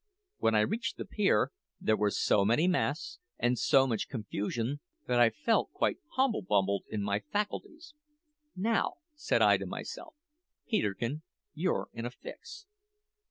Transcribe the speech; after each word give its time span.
When 0.39 0.55
I 0.55 0.61
reached 0.61 0.97
the 0.97 1.05
pier, 1.05 1.51
there 1.79 1.95
were 1.95 2.09
so 2.09 2.43
many 2.43 2.67
masts, 2.67 3.19
and 3.37 3.55
so 3.59 3.85
much 3.85 4.09
confusion, 4.09 4.79
that 5.05 5.19
I 5.19 5.29
felt 5.29 5.71
quite 5.73 5.97
humble 6.15 6.41
bumbled 6.41 6.85
in 6.89 7.03
my 7.03 7.19
faculties. 7.19 7.93
`Now,' 8.57 8.93
said 9.13 9.43
I 9.43 9.57
to 9.57 9.67
myself, 9.67 10.15
`Peterkin, 10.67 11.21
you're 11.53 11.89
in 11.93 12.07
a 12.07 12.09
fix.' 12.09 12.65